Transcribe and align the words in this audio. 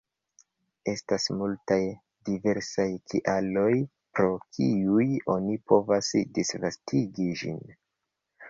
Estas 0.93 1.27
multaj 1.41 1.77
diversaj 2.29 2.87
kialoj, 3.13 3.69
pro 4.19 4.33
kiuj 4.57 5.07
oni 5.35 5.61
provas 5.69 6.11
disvastigi 6.39 7.29
ĝin. 7.45 7.63